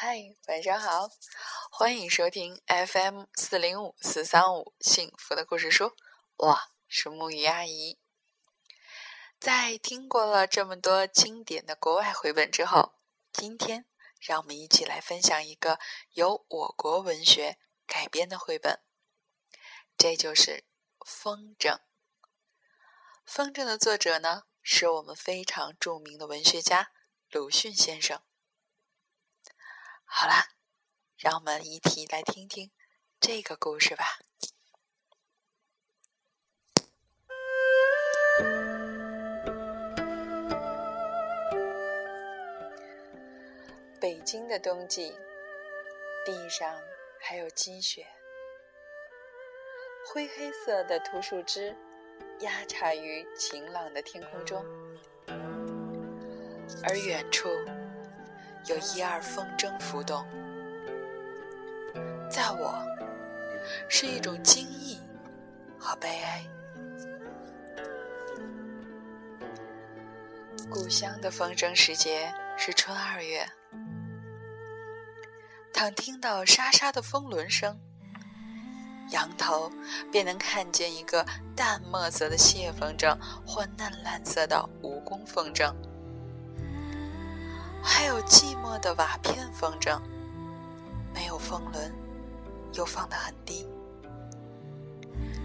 [0.00, 1.10] 嗨，晚上好，
[1.72, 5.96] 欢迎收听 FM 四零五四三五幸福的故事书，
[6.36, 7.98] 我是木鱼阿姨。
[9.40, 12.94] 在听过了这么多经典的国外绘本之后，
[13.32, 13.86] 今天
[14.20, 15.80] 让我们一起来分享一个
[16.12, 18.78] 由我国文学改编的绘本，
[19.96, 20.62] 这就是
[21.04, 21.72] 《风筝》。
[23.24, 26.92] 《风筝》的作者呢，是我们非常著名的文学家
[27.32, 28.22] 鲁迅先生。
[30.10, 30.48] 好啦，
[31.18, 32.72] 让我们一起来听听
[33.20, 34.18] 这个故事吧。
[44.00, 45.14] 北京的冬季，
[46.24, 46.74] 地上
[47.20, 48.06] 还有积雪，
[50.06, 51.76] 灰黑色的秃树枝
[52.40, 54.64] 压插于晴朗的天空中，
[56.82, 57.48] 而远处。
[58.66, 60.26] 有一二风筝浮动，
[62.30, 62.74] 在我
[63.88, 64.98] 是一种惊异
[65.78, 66.44] 和悲哀。
[70.70, 73.48] 故乡的风筝时节是春二月，
[75.72, 77.80] 倘听到沙沙的风轮声，
[79.12, 79.72] 仰头
[80.12, 81.24] 便能看见一个
[81.56, 83.16] 淡墨色的蟹风筝
[83.46, 85.74] 或嫩蓝色的蜈蚣风筝。
[87.82, 90.00] 还有寂寞的瓦片风筝，
[91.14, 91.92] 没有风轮，
[92.74, 93.66] 又放得很低，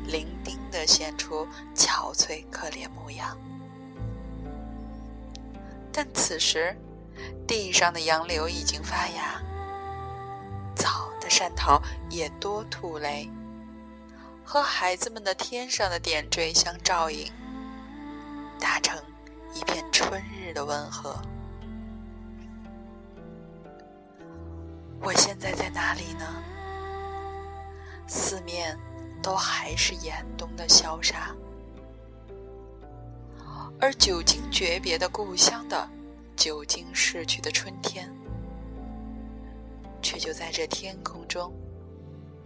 [0.05, 3.37] 伶仃的现出憔悴可怜模样。
[5.91, 6.75] 但此时，
[7.47, 9.41] 地上的杨柳已经发芽，
[10.75, 13.29] 早的山桃也多吐蕾，
[14.43, 17.31] 和孩子们的天上的点缀相照应，
[18.59, 19.01] 达成
[19.53, 21.15] 一片春日的温和。
[25.03, 26.25] 我现在在哪里呢？
[28.07, 28.79] 四面
[29.21, 31.35] 都还是严冬的萧杀，
[33.81, 35.89] 而久经诀别的故乡的
[36.37, 38.09] 久经逝去的春天，
[40.01, 41.53] 却就在这天空中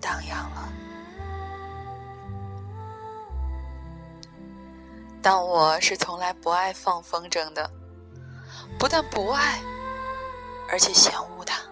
[0.01, 0.73] 荡漾了。
[5.21, 7.69] 但我是从来不爱放风筝的，
[8.79, 9.59] 不但不爱，
[10.69, 11.66] 而且嫌恶它。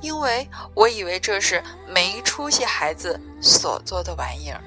[0.00, 4.60] 因为我以为这是没出息孩子所做的玩意儿。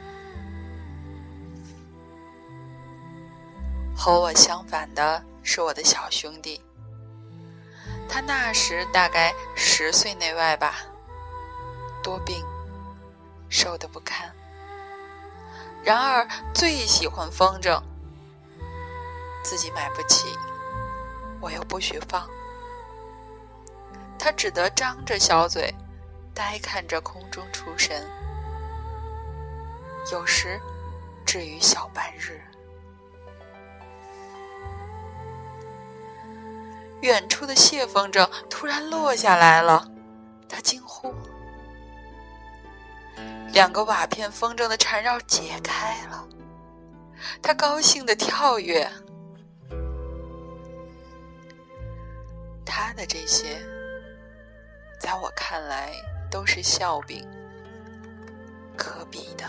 [3.95, 6.59] 和我相反的是我的小兄弟，
[8.09, 10.79] 他那时大概十岁内外吧，
[12.03, 12.43] 多病，
[13.47, 14.33] 瘦得不堪。
[15.83, 17.81] 然而最喜欢风筝，
[19.43, 20.35] 自己买不起，
[21.39, 22.27] 我又不许放。
[24.23, 25.73] 他只得张着小嘴，
[26.31, 28.07] 呆看着空中出神，
[30.11, 30.61] 有时
[31.25, 32.39] 至于小半日。
[37.01, 39.89] 远处的谢风筝突然落下来了，
[40.47, 41.11] 他惊呼
[43.51, 46.27] ：“两个瓦片风筝的缠绕解开了。”
[47.41, 48.87] 他高兴的跳跃。
[52.63, 53.59] 他的这些。
[55.01, 55.93] 在我看来，
[56.29, 57.27] 都是笑柄，
[58.77, 59.43] 可比的。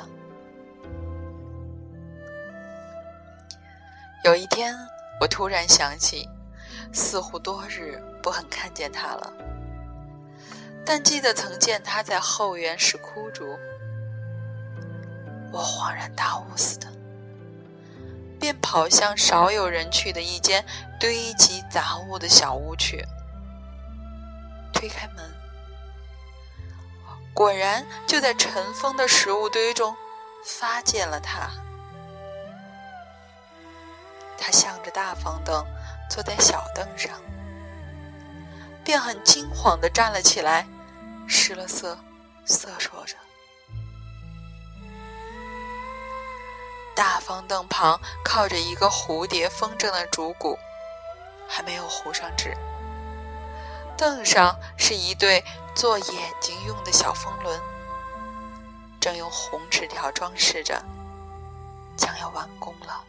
[4.24, 4.74] 有一天，
[5.20, 6.26] 我突然想起，
[6.90, 9.30] 似乎多日不肯看见他了，
[10.86, 13.54] 但记得曾见他在后园拾枯竹。
[15.52, 16.88] 我恍然大悟似的，
[18.40, 20.64] 便跑向少有人去的一间
[20.98, 23.04] 堆积杂物的小屋去，
[24.72, 25.30] 推开门。
[27.34, 29.96] 果然，就在尘封的食物堆中，
[30.44, 31.50] 发现了他。
[34.38, 35.64] 他向着大方凳
[36.10, 37.12] 坐在小凳上，
[38.84, 40.66] 便很惊慌地站了起来，
[41.26, 41.98] 失了色，
[42.44, 43.16] 瑟缩着。
[46.94, 50.58] 大方凳旁靠着一个蝴蝶风筝的竹骨，
[51.48, 52.54] 还没有糊上纸。
[54.02, 55.44] 凳上是一对
[55.76, 57.60] 做眼睛用的小风轮，
[58.98, 60.82] 正用红纸条装饰着，
[61.96, 63.04] 将要完工了。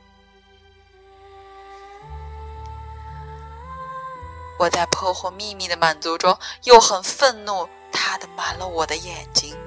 [4.60, 9.58] 我在破获秘密的满足中，又很愤怒，他的瞒了我的眼睛，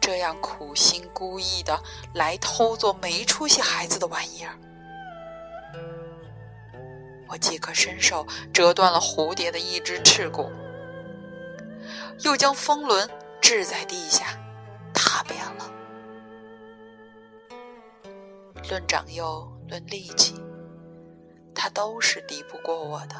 [0.00, 1.78] 这样苦心孤诣的
[2.14, 4.56] 来偷做没出息孩子的玩意儿。
[7.30, 10.50] 我即刻伸手折断了蝴蝶的一只翅骨，
[12.24, 13.08] 又将风轮
[13.40, 14.36] 掷在地下，
[14.92, 15.70] 踏扁了。
[18.68, 20.34] 论长幼，论力气，
[21.54, 23.14] 他都是敌不过我的。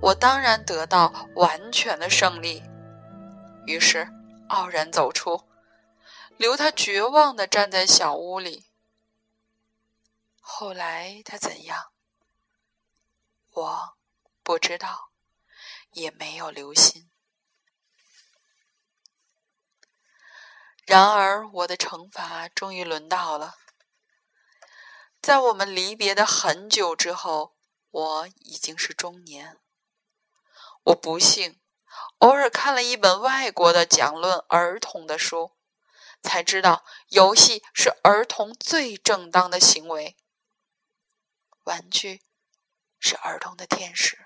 [0.00, 2.62] 我当然得到完全的胜利，
[3.66, 4.08] 于是
[4.48, 5.42] 傲然走出，
[6.36, 8.66] 留他绝望的站在小屋里。
[10.40, 11.91] 后来他怎样？
[13.54, 13.98] 我
[14.42, 15.10] 不知道，
[15.92, 17.10] 也没有留心。
[20.86, 23.56] 然而，我的惩罚终于轮到了。
[25.20, 27.54] 在我们离别的很久之后，
[27.90, 29.60] 我已经是中年。
[30.84, 31.60] 我不幸
[32.18, 35.52] 偶尔看了一本外国的讲论儿童的书，
[36.22, 40.16] 才知道游戏是儿童最正当的行为。
[41.64, 42.22] 玩具。
[43.04, 44.24] 是儿童的天使。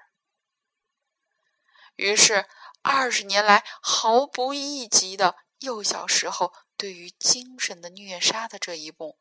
[1.94, 2.46] 于是，
[2.82, 9.18] 二十年来毫不意及的幼小时候对于精神的虐杀的这一幕，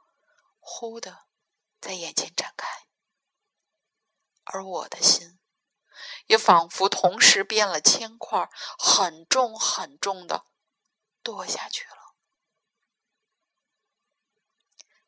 [0.59, 1.27] 忽的
[1.79, 2.67] 在眼前展开，
[4.43, 5.39] 而我的心
[6.27, 10.47] 也仿佛同时变了铅块，很重很重的
[11.23, 12.13] 堕下去了。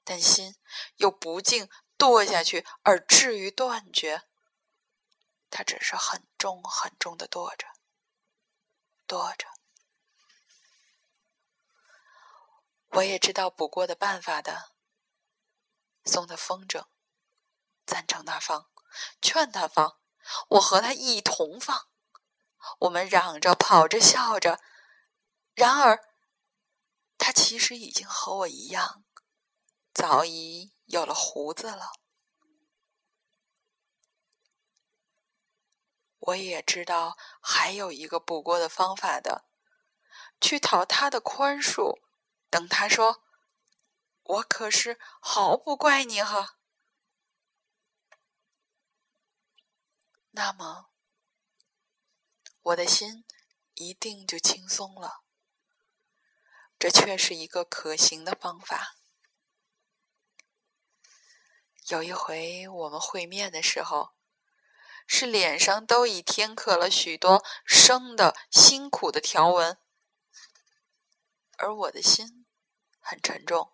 [0.05, 0.55] 但心
[0.95, 4.23] 又不竟堕下去而至于断绝。
[5.57, 7.65] 他只是很重很重的跺着，
[9.07, 9.47] 跺着。
[12.89, 14.73] 我也知道补过的办法的，
[16.05, 16.85] 送他风筝，
[17.87, 18.69] 赞成他放，
[19.19, 19.99] 劝他放，
[20.49, 21.89] 我和他一同放。
[22.81, 24.61] 我们嚷着、跑着、笑着。
[25.55, 25.99] 然而，
[27.17, 29.03] 他其实已经和我一样，
[29.91, 31.93] 早已有了胡子了。
[36.27, 39.45] 我也知道还有一个补过的方法的，
[40.41, 42.01] 去讨他的宽恕。
[42.49, 43.23] 等他说
[44.23, 46.57] ：“我可是毫不怪你呵。”
[50.31, 50.89] 那么，
[52.61, 53.23] 我的心
[53.75, 55.23] 一定就轻松了。
[56.77, 58.97] 这却是一个可行的方法。
[61.87, 64.16] 有一回我们会面的时候。
[65.07, 69.79] 是脸上都已添刻了许多生的辛苦的条纹，
[71.57, 72.45] 而我的心
[72.99, 73.71] 很沉重。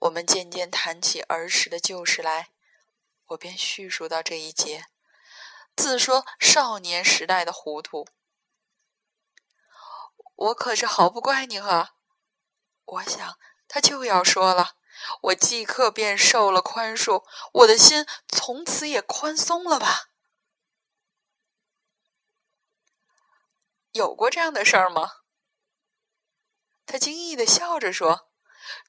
[0.00, 2.50] 我们渐渐谈起儿时的旧事来，
[3.26, 4.86] 我便叙述到这一节，
[5.76, 8.08] 自说少年时代的糊涂。
[10.34, 11.94] 我可是毫不怪你呵，
[12.84, 13.38] 我想
[13.68, 14.76] 他就要说了。
[15.22, 20.10] 我即刻便受了宽恕，我的心从此也宽松了吧？
[23.92, 25.18] 有过这样的事儿吗？
[26.86, 28.30] 他惊异的笑着说，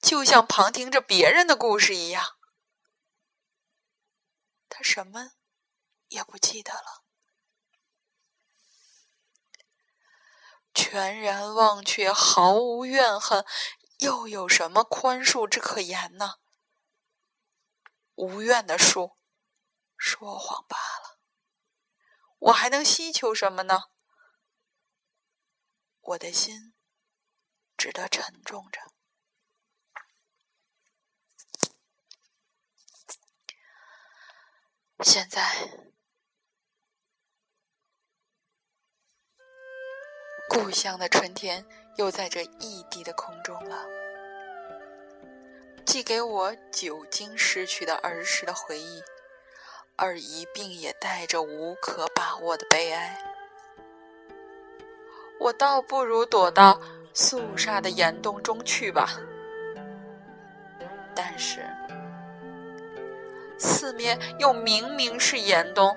[0.01, 2.37] 就像旁听着别人的故事一样。
[4.69, 5.33] 他什么
[6.07, 7.03] 也不记得了，
[10.73, 13.45] 全然忘却，毫无怨恨。
[13.99, 16.35] 又有什么宽恕之可言呢？
[18.15, 19.15] 无怨的恕，
[19.97, 21.19] 说谎罢了。
[22.39, 23.85] 我还能希求什么呢？
[26.01, 26.73] 我的心
[27.77, 28.81] 只得沉重着。
[34.99, 35.69] 现在，
[40.49, 41.82] 故乡的春天。
[41.95, 43.85] 又在这异地的空中了，
[45.85, 49.01] 寄给我久经失去的儿时的回忆，
[49.95, 53.15] 而一并也带着无可把握的悲哀。
[55.39, 56.79] 我倒不如躲到
[57.13, 59.19] 肃杀的岩洞中去吧。
[61.13, 61.63] 但是，
[63.59, 65.95] 四面又明明是岩洞，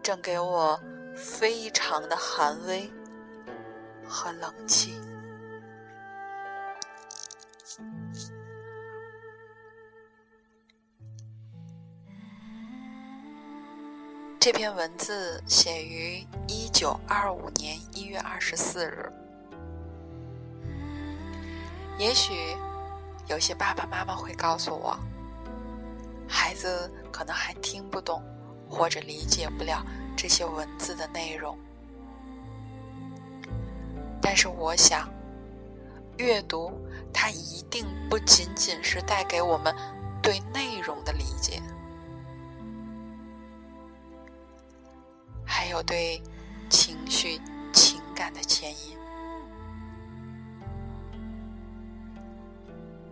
[0.00, 0.80] 正给我
[1.16, 2.88] 非常的寒威。
[4.10, 5.00] 和冷气。
[14.40, 19.08] 这篇文字写于一九二五年一月二十四日。
[21.98, 22.32] 也许
[23.28, 24.98] 有些爸爸妈妈会告诉我，
[26.26, 28.22] 孩子可能还听不懂
[28.68, 29.84] 或者理解不了
[30.16, 31.56] 这些文字的内容。
[34.32, 35.12] 但是我想，
[36.16, 36.70] 阅读
[37.12, 39.74] 它一定不仅仅是带给我们
[40.22, 41.60] 对内容的理解，
[45.44, 46.22] 还有对
[46.68, 47.40] 情绪、
[47.72, 48.96] 情感的牵引。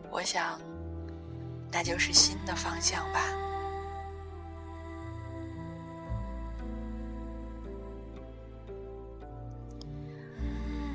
[0.08, 0.56] 我想，
[1.72, 3.20] 那就是新的方向吧。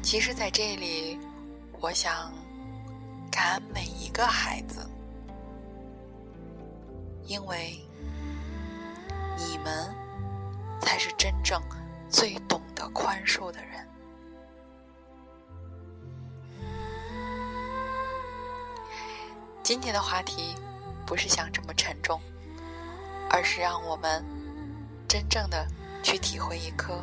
[0.03, 1.17] 其实，在这里，
[1.79, 2.31] 我想
[3.31, 4.85] 感恩每一个孩子，
[7.25, 7.81] 因为
[9.37, 9.95] 你们
[10.81, 11.59] 才是真正
[12.09, 13.87] 最懂得宽恕的人。
[19.63, 20.53] 今天的话题
[21.07, 22.21] 不是想这么沉重，
[23.29, 24.23] 而是让我们
[25.07, 25.65] 真正的
[26.03, 27.01] 去体会一颗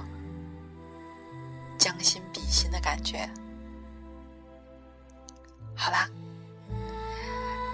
[1.80, 3.28] 将心比心的感觉。
[5.74, 6.06] 好啦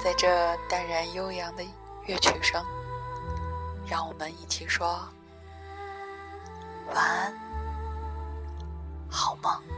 [0.03, 0.29] 在这
[0.69, 1.65] 淡然悠扬的
[2.07, 2.65] 乐曲声
[3.85, 5.09] 让我们一起说
[6.95, 7.35] 晚安
[9.11, 9.76] 好梦。